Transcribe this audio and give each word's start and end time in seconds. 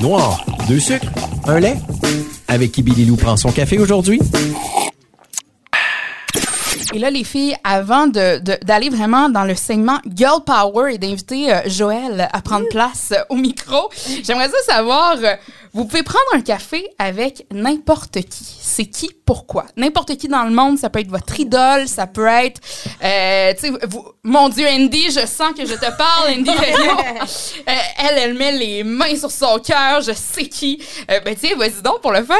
Noir, 0.00 0.44
deux 0.68 0.80
sucres, 0.80 1.06
un 1.46 1.58
lait. 1.60 1.76
Avec 2.48 2.72
qui 2.72 2.82
Billy 2.82 3.04
Lou 3.04 3.16
prend 3.16 3.36
son 3.36 3.50
café 3.50 3.78
aujourd'hui? 3.78 4.20
Et 6.94 6.98
là, 6.98 7.10
les 7.10 7.24
filles, 7.24 7.56
avant 7.64 8.06
de- 8.06 8.38
de- 8.40 8.58
d'aller 8.64 8.90
vraiment 8.90 9.30
dans 9.30 9.44
le 9.44 9.54
segment 9.54 9.98
Girl 10.14 10.40
Power 10.44 10.92
et 10.94 10.98
d'inviter 10.98 11.50
euh, 11.52 11.60
Joël 11.66 12.28
à 12.30 12.42
prendre 12.42 12.68
place 12.68 13.12
euh, 13.16 13.22
au 13.30 13.36
micro, 13.36 13.88
j'aimerais 14.22 14.50
ça 14.50 14.74
savoir, 14.74 15.14
euh, 15.22 15.34
vous 15.74 15.84
pouvez 15.86 16.02
prendre 16.02 16.24
un 16.34 16.40
café 16.42 16.86
avec 16.98 17.46
n'importe 17.50 18.20
qui. 18.22 18.44
C'est 18.60 18.86
qui, 18.86 19.10
pourquoi? 19.24 19.64
N'importe 19.76 20.16
qui 20.16 20.28
dans 20.28 20.44
le 20.44 20.50
monde, 20.50 20.78
ça 20.78 20.90
peut 20.90 20.98
être 21.00 21.10
votre 21.10 21.38
idole, 21.40 21.88
ça 21.88 22.06
peut 22.06 22.26
être, 22.26 22.60
euh, 23.02 23.54
tu 23.54 23.60
sais, 23.68 23.72
vous- 23.88 24.06
mon 24.22 24.48
Dieu, 24.50 24.66
Andy, 24.68 25.10
je 25.10 25.26
sens 25.26 25.52
que 25.56 25.64
je 25.66 25.74
te 25.74 25.96
parle, 25.96 26.30
Andy. 26.38 26.50
Euh, 27.68 27.72
elle, 27.98 28.18
elle 28.18 28.34
met 28.34 28.52
les 28.52 28.82
mains 28.84 29.16
sur 29.16 29.30
son 29.30 29.58
cœur, 29.58 30.00
je 30.00 30.12
sais 30.12 30.48
qui. 30.48 30.82
Euh, 31.10 31.20
ben, 31.20 31.34
tiens, 31.38 31.56
vas-y 31.56 31.80
donc 31.82 32.00
pour 32.00 32.12
le 32.12 32.24
fun. 32.24 32.34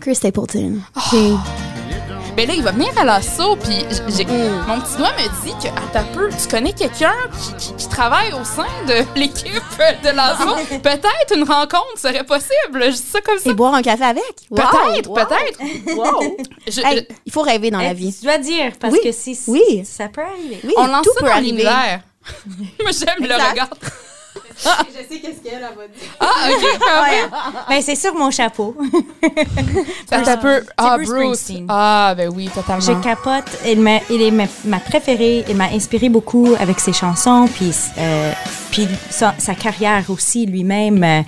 Chris 0.00 0.14
Stapleton. 0.14 0.80
Ben 2.40 2.48
là, 2.48 2.54
il 2.56 2.62
va 2.62 2.70
venir 2.72 2.88
à 2.98 3.04
l'assaut, 3.04 3.54
puis 3.56 3.84
j'ai- 4.16 4.24
mon 4.24 4.80
petit 4.80 4.96
doigt 4.96 5.12
me 5.12 5.44
dit 5.44 5.52
que, 5.62 5.68
à 5.68 5.82
ta 5.92 6.02
peu, 6.04 6.30
tu 6.30 6.48
connais 6.48 6.72
quelqu'un 6.72 7.12
qui, 7.38 7.66
qui- 7.66 7.74
qui 7.74 7.88
travaille 7.90 8.32
au 8.32 8.42
sein 8.44 8.64
de 8.88 8.94
l'équipe 9.20 9.52
de 10.02 10.08
l'assaut. 10.08 10.56
peut-être 10.82 11.36
une 11.36 11.42
rencontre 11.44 11.98
serait 11.98 12.24
possible. 12.24 12.82
Je 12.82 12.88
dis 12.92 12.96
ça 12.96 13.20
comme 13.20 13.38
ça. 13.38 13.50
Et 13.50 13.52
boire 13.52 13.74
un 13.74 13.82
café 13.82 14.04
avec. 14.04 14.24
Peut-être, 14.48 15.10
Wow, 15.10 15.16
peut-être. 15.16 15.94
Wow. 15.94 16.36
Je- 16.66 16.80
Hey, 16.80 17.06
il 17.26 17.30
faut 17.32 17.42
rêver 17.42 17.70
dans 17.70 17.78
la 17.80 17.92
vie. 17.92 18.10
Tu 18.18 18.24
dois 18.24 18.38
dire, 18.38 18.72
parce 18.80 18.94
Oui. 18.94 19.00
que 19.04 19.12
si, 19.12 19.38
Oui. 19.46 19.82
ça 19.84 20.08
peut 20.08 20.22
arriver. 20.22 20.60
Oui, 20.64 20.72
on 20.78 20.86
lance 20.86 21.02
tout 21.04 21.12
ça 21.12 21.20
peut 21.20 21.26
dans 21.26 21.32
arriver. 21.32 21.64
Moi, 22.82 22.90
j'aime 22.92 23.26
le 23.28 23.34
regard. 23.34 23.68
Je 24.88 25.14
sais 25.14 25.20
qu'est-ce 25.20 25.40
qu'elle 25.42 25.62
a 25.64 25.70
dit. 25.70 26.06
Ah, 26.20 26.26
OK. 26.50 26.62
Ouais. 26.62 27.38
Ben, 27.68 27.82
c'est 27.82 27.94
sur 27.94 28.14
mon 28.14 28.30
chapeau. 28.30 28.76
Attends 30.10 30.30
un 30.32 30.36
peu. 30.36 30.62
Ah, 30.76 30.96
Bruce. 30.96 31.08
Springsteen. 31.08 31.66
Ah, 31.68 32.14
ben 32.16 32.30
oui, 32.34 32.48
totalement. 32.54 32.80
Je 32.80 32.92
capote. 33.02 33.44
Il, 33.66 33.78
il 34.10 34.22
est 34.22 34.30
ma, 34.30 34.44
ma 34.64 34.78
préférée. 34.80 35.44
Il 35.48 35.56
m'a 35.56 35.68
inspiré 35.72 36.08
beaucoup 36.08 36.54
avec 36.58 36.78
ses 36.80 36.92
chansons, 36.92 37.48
puis, 37.54 37.72
euh, 37.98 38.32
puis 38.70 38.86
sa, 39.08 39.34
sa 39.38 39.54
carrière 39.54 40.04
aussi 40.10 40.46
lui-même. 40.46 41.02
euh, 41.02 41.22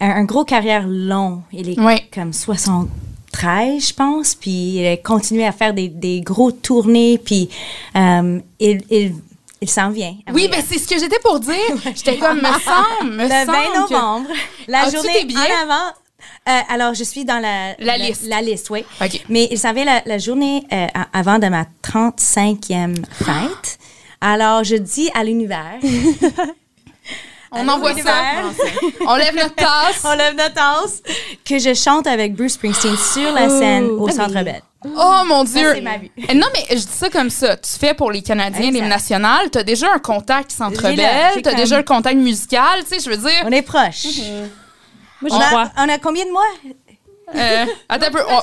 un, 0.00 0.10
un 0.10 0.24
gros 0.24 0.44
carrière 0.44 0.84
long. 0.86 1.42
Il 1.52 1.68
est 1.70 2.10
comme 2.14 2.32
73, 2.32 3.88
je 3.88 3.94
pense. 3.94 4.34
Puis 4.34 4.50
il 4.78 4.86
a 4.86 4.96
continué 4.96 5.44
à 5.46 5.52
faire 5.52 5.74
des, 5.74 5.88
des 5.88 6.20
gros 6.20 6.52
tournées. 6.52 7.18
Puis 7.18 7.48
euh, 7.96 8.38
il, 8.58 8.82
il, 8.90 9.14
il 9.60 9.68
s'en 9.70 9.90
vient. 9.90 10.14
Oui, 10.32 10.48
ben 10.48 10.62
c'est 10.66 10.78
ce 10.78 10.86
que 10.88 10.98
j'étais 10.98 11.18
pour 11.20 11.38
dire. 11.40 11.54
J'étais 11.94 12.16
comme, 12.18 12.38
me 12.38 12.42
semble, 12.64 13.12
me 13.12 13.22
Le 13.24 13.28
20 13.28 13.44
semble 13.46 13.56
que- 13.88 13.92
novembre, 13.92 14.28
la 14.68 14.80
As-tu 14.82 14.96
journée 14.96 15.12
tes 15.12 15.24
billets? 15.26 15.38
en 15.40 15.62
avant. 15.70 15.92
Euh, 16.48 16.60
alors, 16.70 16.94
je 16.94 17.04
suis 17.04 17.24
dans 17.24 17.38
la, 17.38 17.74
La 17.78 17.98
liste. 17.98 18.22
La, 18.26 18.40
liste, 18.42 18.70
oui. 18.70 18.84
OK. 19.00 19.22
Mais 19.28 19.48
il 19.50 19.58
savait 19.58 19.84
la, 19.84 20.02
la 20.06 20.18
journée 20.18 20.64
euh, 20.72 20.86
a- 20.94 21.18
avant 21.18 21.38
de 21.38 21.46
ma 21.48 21.64
35e 21.82 22.96
fête. 23.12 23.78
Alors, 24.22 24.64
je 24.64 24.76
dis 24.76 25.10
à 25.14 25.24
l'univers. 25.24 25.78
On 27.52 27.66
envoie 27.68 27.94
ça. 27.94 28.14
On 29.06 29.16
lève 29.16 29.34
notre 29.34 29.54
tasse. 29.56 30.00
On 30.04 30.14
lève 30.14 30.34
notre 30.36 30.54
tasse. 30.54 31.02
Que 31.44 31.58
je 31.58 31.74
chante 31.74 32.06
avec 32.06 32.34
Bruce 32.34 32.52
Springsteen 32.54 32.96
sur 32.96 33.32
la 33.32 33.48
scène 33.48 33.86
au 33.86 34.08
Centre 34.08 34.42
Bell. 34.44 34.62
Oh 34.84 35.22
mon 35.26 35.44
Dieu! 35.44 35.72
c'est 35.74 35.80
ma 35.82 35.98
vie. 35.98 36.10
Non, 36.34 36.46
mais 36.54 36.64
je 36.70 36.76
dis 36.76 36.86
ça 36.92 37.10
comme 37.10 37.28
ça. 37.28 37.56
Tu 37.56 37.72
fais 37.78 37.92
pour 37.92 38.10
les 38.12 38.22
Canadiens, 38.22 38.60
Exact. 38.60 38.72
l'hymne 38.72 38.88
national. 38.88 39.50
Tu 39.50 39.58
as 39.58 39.62
déjà 39.62 39.92
un 39.92 39.98
contact 39.98 40.52
Centre 40.52 40.80
J'ai 40.82 40.90
le- 40.92 40.96
Bell. 40.96 41.30
j'ai 41.34 41.42
Tu 41.42 41.48
as 41.48 41.52
comme- 41.52 41.60
déjà 41.60 41.76
le 41.76 41.82
contact 41.84 42.16
musical. 42.16 42.80
Tu 42.88 42.94
sais, 42.94 43.00
je 43.04 43.10
veux 43.10 43.16
dire. 43.28 43.42
On 43.44 43.50
est 43.50 43.62
proches. 43.62 44.06
Moi, 45.20 45.30
On 45.32 45.38
j'y 45.38 45.42
a, 45.54 45.72
on 45.76 45.88
a 45.88 45.98
combien 45.98 46.24
de 46.24 46.30
mois? 46.30 46.46
Euh, 47.34 47.66
attends 47.90 48.06
un 48.06 48.10
peu. 48.10 48.22
on- 48.28 48.42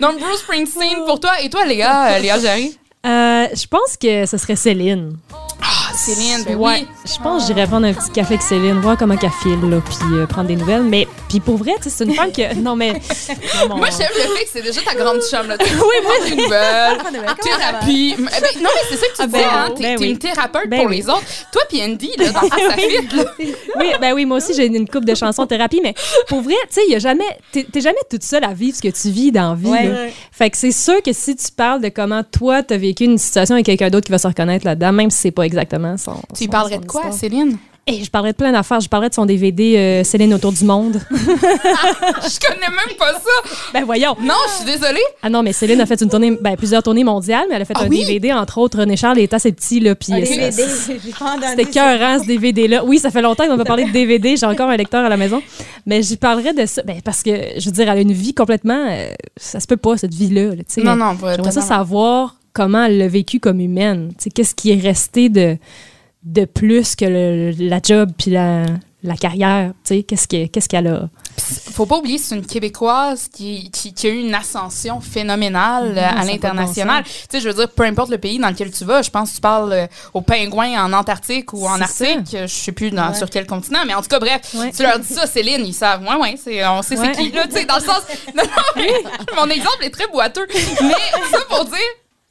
Donc, 0.00 0.18
Bruce 0.20 0.40
Springsteen 0.40 1.04
pour 1.06 1.20
toi. 1.20 1.40
Et 1.40 1.48
toi, 1.48 1.64
Léa, 1.64 2.06
euh, 2.14 2.18
Léa 2.18 2.38
Jarry? 2.40 2.76
Euh, 3.06 3.46
je 3.54 3.66
pense 3.66 3.96
que 4.00 4.26
ce 4.26 4.36
serait 4.38 4.56
Céline. 4.56 5.16
Ah, 5.32 5.36
Céline, 5.94 6.44
ben 6.44 6.56
ouais. 6.56 6.80
oui. 6.80 6.88
Je 7.04 7.22
pense 7.22 7.42
que 7.42 7.48
j'irais 7.48 7.66
prendre 7.66 7.86
un 7.86 7.92
petit 7.92 8.10
café 8.10 8.34
avec 8.34 8.42
Céline, 8.42 8.80
voir 8.80 8.96
comment 8.96 9.16
qu'elle 9.16 9.30
file, 9.42 9.60
là, 9.68 9.80
puis 9.84 9.96
euh, 10.14 10.26
prendre 10.26 10.48
des 10.48 10.56
nouvelles. 10.56 10.82
Mais, 10.82 11.06
puis 11.32 11.40
pour 11.40 11.56
vrai, 11.56 11.72
tu 11.78 11.84
sais, 11.84 11.90
c'est 11.90 12.04
une 12.04 12.12
femme 12.14 12.30
que. 12.30 12.54
Non, 12.56 12.76
mais. 12.76 12.92
non, 12.92 12.98
mon- 13.70 13.76
Moi, 13.78 13.88
j'aime 13.90 14.10
le 14.14 14.36
fait 14.36 14.44
que 14.44 14.50
c'est 14.52 14.60
déjà 14.62 14.82
ta 14.82 14.94
grande 14.94 15.22
chum. 15.22 15.46
Là. 15.48 15.56
oui, 15.58 15.66
moi, 16.02 16.12
des 16.28 16.36
nouvelles. 16.36 16.98
Thérapie. 17.42 18.14
Mais- 18.18 18.30
ben, 18.30 18.62
non, 18.62 18.68
mais 18.74 18.82
c'est 18.90 18.96
ça 18.96 19.06
que 19.06 19.16
tu 19.16 19.22
Ah, 19.22 19.26
dis, 19.26 19.32
ben, 19.32 19.40
hein? 19.50 19.68
ben 19.70 19.96
T'es 19.96 19.96
oui. 19.98 20.10
une 20.10 20.18
thérapeute 20.18 20.68
Ben 20.68 20.80
pour 20.82 20.90
oui. 20.90 20.96
les 20.98 21.08
autres. 21.08 21.22
Toi, 21.52 21.62
puis 21.70 21.82
Andy, 21.82 22.10
là, 22.18 22.30
dans 22.32 22.40
à 22.68 22.76
Fit, 22.76 23.16
là. 23.16 23.24
Oui, 23.78 23.86
ben 24.00 24.12
oui, 24.12 24.26
moi 24.26 24.36
aussi, 24.36 24.52
j'ai 24.54 24.66
une 24.66 24.86
coupe 24.88 25.06
de 25.06 25.14
chansons 25.14 25.46
thérapie, 25.46 25.80
mais 25.82 25.94
pour 26.28 26.42
vrai, 26.42 26.54
tu 26.68 26.74
sais, 26.74 26.80
il 26.88 26.94
a 26.94 26.98
jamais. 26.98 27.24
T'es 27.52 27.80
jamais 27.80 27.96
toute 28.10 28.24
seule 28.24 28.44
à 28.44 28.52
vivre 28.52 28.76
ce 28.76 28.82
que 28.82 28.88
tu 28.88 29.08
vis 29.10 29.32
dans 29.32 29.50
la 29.50 29.54
vie. 29.54 29.66
Ouais. 29.70 29.88
là. 29.88 30.06
Fait 30.30 30.50
que 30.50 30.56
c'est 30.58 30.72
sûr 30.72 31.02
que 31.02 31.12
si 31.14 31.34
tu 31.34 31.50
parles 31.56 31.80
de 31.80 31.88
comment 31.88 32.22
toi, 32.24 32.62
t'as 32.62 32.76
vécu 32.76 33.04
une 33.04 33.18
situation 33.18 33.54
avec 33.54 33.66
quelqu'un 33.66 33.88
d'autre 33.90 34.06
qui 34.06 34.12
va 34.12 34.18
se 34.18 34.26
reconnaître 34.26 34.66
là-dedans, 34.66 34.92
même 34.92 35.10
si 35.10 35.18
c'est 35.18 35.30
pas 35.30 35.44
exactement 35.44 35.96
son. 35.96 36.16
Tu 36.36 36.44
son- 36.44 36.50
parlerais 36.50 36.74
son 36.76 36.80
de 36.82 36.86
quoi. 36.86 37.10
Céline? 37.12 37.56
Et 37.88 38.04
je 38.04 38.10
parlerais 38.10 38.30
de 38.30 38.36
plein 38.36 38.52
d'affaires. 38.52 38.78
Je 38.80 38.88
parlerais 38.88 39.08
de 39.08 39.14
son 39.14 39.26
DVD 39.26 39.76
euh, 39.76 40.04
Céline 40.04 40.32
autour 40.34 40.52
du 40.52 40.64
monde. 40.64 41.00
Je 41.10 42.38
connais 42.46 42.68
même 42.68 42.96
pas 42.96 43.12
ça. 43.14 43.50
ben 43.74 43.84
voyons. 43.84 44.14
Non, 44.22 44.34
je 44.48 44.52
suis 44.64 44.64
désolée. 44.78 45.02
Ah 45.20 45.28
non, 45.28 45.42
mais 45.42 45.52
Céline 45.52 45.80
a 45.80 45.86
fait 45.86 46.00
une 46.00 46.08
tournée, 46.08 46.30
ben, 46.40 46.56
plusieurs 46.56 46.82
tournées 46.84 47.02
mondiales, 47.02 47.46
mais 47.48 47.56
elle 47.56 47.62
a 47.62 47.64
fait 47.64 47.74
Ah 47.76 47.82
un 47.82 47.88
oui? 47.88 48.04
DVD, 48.04 48.32
entre 48.32 48.58
autres. 48.58 48.78
René 48.78 48.96
Charles 48.96 49.18
était 49.18 49.34
assez 49.34 49.50
petit, 49.50 49.80
là, 49.80 49.96
puis 49.96 50.12
euh, 50.12 50.24
ça- 50.24 51.48
C'était 51.50 51.64
cœurant, 51.64 52.20
ce 52.22 52.26
DVD-là. 52.26 52.84
Oui, 52.84 52.98
ça 53.00 53.10
fait 53.10 53.22
longtemps 53.22 53.46
qu'on 53.46 53.56
va 53.56 53.64
parler 53.64 53.84
de 53.84 53.90
DVD. 53.90 54.36
J'ai 54.36 54.46
encore 54.46 54.68
un 54.70 54.76
lecteur 54.76 55.04
à 55.04 55.08
la 55.08 55.16
maison. 55.16 55.42
Mais 55.84 56.02
j'y 56.02 56.16
parlerais 56.16 56.54
de 56.54 56.66
ça. 56.66 56.82
Ben, 56.84 57.00
parce 57.04 57.22
que, 57.24 57.30
je 57.58 57.64
veux 57.66 57.72
dire, 57.72 57.88
elle 57.90 57.98
a 57.98 58.00
une 58.00 58.12
vie 58.12 58.32
complètement. 58.34 58.86
euh, 58.90 59.10
ça 59.36 59.58
se 59.58 59.66
peut 59.66 59.76
pas, 59.76 59.96
cette 59.96 60.14
vie-là. 60.14 60.50
là, 60.50 60.56
tu 60.58 60.64
sais. 60.68 60.82
Non, 60.82 60.94
non, 60.94 61.16
pas 61.16 61.34
J'aimerais 61.34 61.50
ça 61.50 61.62
savoir 61.62 62.36
comment 62.52 62.84
elle 62.84 62.98
l'a 62.98 63.08
vécu 63.08 63.40
comme 63.40 63.58
humaine. 63.58 64.12
Qu'est-ce 64.34 64.54
qui 64.54 64.70
est 64.70 64.80
resté 64.80 65.28
de, 65.28 65.56
de 66.24 66.44
plus 66.44 66.94
que 66.96 67.04
le- 67.04 67.50
la 67.68 67.80
job 67.82 68.10
puis 68.16 68.30
la, 68.30 68.66
la 69.02 69.16
carrière? 69.16 69.72
tu 69.84 69.96
sais, 69.96 70.02
Qu'est-ce 70.02 70.28
que- 70.28 70.46
qu'est-ce 70.46 70.68
qu'elle 70.68 70.86
a? 70.88 71.08
Faut 71.72 71.86
pas 71.86 71.96
oublier, 71.96 72.18
c'est 72.18 72.36
une 72.36 72.44
Québécoise 72.44 73.28
qui, 73.32 73.70
qui, 73.70 73.94
qui 73.94 74.06
a 74.06 74.10
eu 74.10 74.18
une 74.20 74.34
ascension 74.34 75.00
phénoménale 75.00 75.94
euh, 75.96 76.20
à 76.20 76.24
l'international. 76.24 77.02
Tu 77.04 77.10
sais, 77.30 77.40
je 77.40 77.48
veux 77.48 77.54
dire, 77.54 77.70
peu 77.70 77.84
importe 77.84 78.10
le 78.10 78.18
pays 78.18 78.38
dans 78.38 78.48
lequel 78.50 78.70
tu 78.70 78.84
vas, 78.84 79.00
je 79.00 79.08
pense 79.10 79.30
que 79.30 79.34
tu 79.36 79.40
parles 79.40 79.72
euh, 79.72 79.86
aux 80.12 80.20
pingouins 80.20 80.84
en 80.84 80.92
Antarctique 80.92 81.54
ou 81.54 81.66
en 81.66 81.80
Arctique, 81.80 82.34
euh, 82.34 82.46
je 82.46 82.54
sais 82.54 82.72
plus 82.72 82.90
dans, 82.90 83.14
sur 83.14 83.30
quel 83.30 83.46
continent, 83.46 83.80
mais 83.86 83.94
en 83.94 84.02
tout 84.02 84.08
cas, 84.08 84.18
bref, 84.20 84.42
Ouais. 84.54 84.70
tu 84.76 84.82
leur 84.82 84.98
dis 84.98 85.12
ça, 85.14 85.26
Céline, 85.26 85.64
ils 85.66 85.72
savent. 85.74 86.02
Ouais, 86.02 86.16
ouais, 86.16 86.34
c'est, 86.42 86.64
on 86.66 86.82
sait 86.82 86.98
Ouais. 86.98 87.12
c'est 87.14 87.22
qui, 87.22 87.32
là, 87.32 87.46
tu 87.46 87.52
sais, 87.56 87.64
dans 87.64 87.76
le 87.76 87.80
sens. 87.82 88.02
Non, 88.36 88.42
non, 88.44 88.62
mais 88.76 88.92
mon 89.36 89.48
exemple 89.48 89.82
est 89.84 89.90
très 89.90 90.06
boiteux. 90.08 90.46
Mais 90.50 90.92
ça 91.32 91.38
pour 91.48 91.64
dire, 91.64 91.78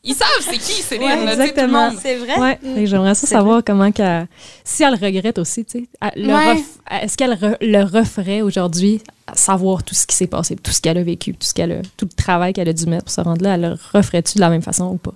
ils 0.03 0.15
savent 0.15 0.27
c'est 0.41 0.57
qui, 0.57 0.81
Céline, 0.81 1.03
Ouais, 1.07 1.25
là, 1.25 1.33
exactement. 1.33 1.91
C'est 2.01 2.15
vrai? 2.15 2.39
Ouais, 2.39 2.59
que 2.61 2.85
j'aimerais 2.85 3.13
ça 3.15 3.27
savoir 3.27 3.61
comment 3.65 3.91
qu'elle. 3.91 4.27
Si 4.63 4.83
elle 4.83 4.95
regrette 4.95 5.37
aussi, 5.37 5.63
tu 5.65 5.79
sais. 5.79 5.87
Ouais. 6.17 6.55
ref- 6.55 7.03
Est-ce 7.03 7.15
qu'elle 7.17 7.33
re- 7.33 7.57
le 7.61 7.83
referait 7.83 8.41
aujourd'hui, 8.41 9.01
savoir 9.35 9.83
tout 9.83 9.93
ce 9.95 10.07
qui 10.07 10.15
s'est 10.15 10.27
passé, 10.27 10.55
tout 10.55 10.71
ce 10.71 10.81
qu'elle 10.81 10.97
a 10.97 11.03
vécu, 11.03 11.33
tout, 11.33 11.45
ce 11.45 11.53
qu'elle 11.53 11.71
a, 11.71 11.81
tout 11.97 12.07
le 12.11 12.15
travail 12.15 12.53
qu'elle 12.53 12.67
a 12.69 12.73
dû 12.73 12.85
mettre 12.87 13.05
pour 13.05 13.13
se 13.13 13.21
rendre 13.21 13.43
là, 13.43 13.53
elle 13.55 13.61
le 13.61 13.77
referait-tu 13.93 14.35
de 14.35 14.41
la 14.41 14.49
même 14.49 14.61
façon 14.63 14.85
ou 14.85 14.97
pas? 14.97 15.13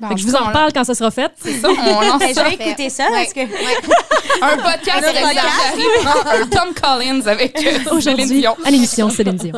Fait 0.00 0.06
en 0.06 0.14
que 0.14 0.20
je 0.22 0.26
vous 0.26 0.34
en 0.34 0.46
reparle 0.46 0.72
quand 0.72 0.84
ça 0.84 0.94
sera 0.94 1.10
fait. 1.10 1.30
C'est 1.38 1.60
ça, 1.60 1.68
on 1.68 2.00
lance 2.00 2.18
Ben, 2.20 2.28
je 2.30 2.32
ça. 2.34 2.44
vais 2.44 2.54
écouter 2.54 2.88
ça 2.88 3.06
parce 3.12 3.34
que 3.34 3.40
Un 3.40 4.56
podcast 4.56 5.04
avec 5.04 5.36
un 6.26 6.46
Tom 6.46 6.72
Collins 6.74 7.26
avec 7.26 7.54
euh, 7.58 7.60
Céline 7.60 7.88
Aujourd'hui, 7.92 8.40
Dion. 8.40 8.56
à 8.64 8.70
l'émission 8.70 9.10
Céline 9.10 9.36
Dion. 9.36 9.52